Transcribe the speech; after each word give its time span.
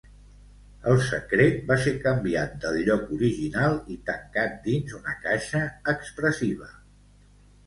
El 0.91 0.95
secret 1.07 1.59
va 1.71 1.77
ser 1.83 1.93
canviat 2.05 2.55
del 2.63 2.79
lloc 2.87 3.03
original 3.19 3.77
i 3.97 3.99
tancat 4.09 4.57
dins 4.65 4.97
una 5.03 5.15
caixa 5.27 5.63
expressiva. 5.95 6.73